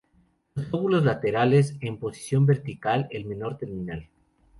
[0.55, 4.09] Los lóbulos laterales en posición vertical, el menor terminal.